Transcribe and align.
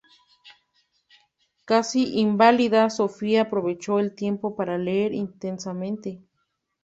Casi 1.63 2.17
inválida, 2.17 2.89
Sofía 2.89 3.43
aprovechó 3.43 3.99
el 3.99 4.15
tiempo 4.15 4.55
para 4.55 4.79
leer 4.79 5.13
intensamente. 5.13 6.23